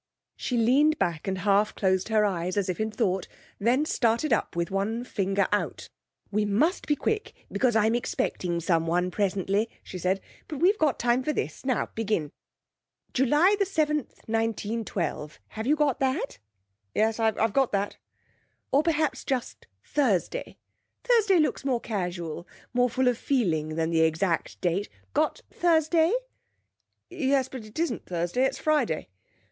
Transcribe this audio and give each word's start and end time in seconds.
She 0.35 0.57
leant 0.57 0.97
back 0.97 1.27
and 1.27 1.37
half 1.37 1.75
closed 1.75 2.07
her 2.09 2.25
eyes, 2.25 2.57
as 2.57 2.69
if 2.69 2.79
in 2.79 2.89
thought; 2.89 3.27
then 3.59 3.85
started 3.85 4.33
up 4.33 4.55
with 4.55 4.71
one 4.71 5.03
finger 5.03 5.47
out. 5.51 5.89
'We 6.31 6.45
must 6.45 6.87
be 6.87 6.95
quick, 6.95 7.33
because 7.51 7.75
I'm 7.75 7.93
expecting 7.93 8.59
someone 8.61 9.11
presently,' 9.11 9.69
she 9.83 9.99
said. 9.99 10.19
'But 10.47 10.57
we've 10.57 10.79
got 10.79 10.97
time 10.97 11.21
for 11.21 11.33
this. 11.33 11.63
Now 11.63 11.89
begin. 11.93 12.31
July 13.13 13.55
7th, 13.59 14.25
1912. 14.25 15.39
Have 15.49 15.67
you 15.67 15.75
got 15.75 15.99
that?' 15.99 16.39
'Yes, 16.95 17.19
I've 17.19 17.53
got 17.53 17.71
that.' 17.71 17.97
'Or, 18.71 18.81
perhaps, 18.81 19.23
just 19.23 19.67
Thursday. 19.83 20.57
Thursday 21.03 21.37
looks 21.37 21.63
more 21.63 21.79
casual, 21.79 22.47
more 22.73 22.89
full 22.89 23.07
of 23.07 23.19
feeling 23.19 23.75
than 23.75 23.91
the 23.91 24.01
exact 24.01 24.59
date. 24.61 24.89
Got 25.13 25.43
Thursday?' 25.53 26.11
'Yes, 27.11 27.47
but 27.49 27.65
it 27.65 27.77
isn't 27.77 28.07
Thursday, 28.07 28.45
it's 28.45 28.57
Friday.' 28.57 29.07